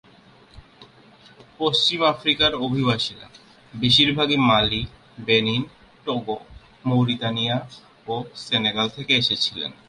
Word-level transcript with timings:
পশ্চিম 1.59 1.99
আফ্রিকার 2.03 2.51
অভিবাসীরা 2.67 3.27
বেশিরভাগই 3.73 4.37
মালি, 4.49 4.81
বেনিন, 5.25 5.61
টোগো, 6.05 6.37
মৌরিতানিয়া 6.85 7.57
এবং 7.99 8.19
সেনেগাল 8.35 8.87
থেকে 8.89 9.13
এসেছিলেন। 9.15 9.71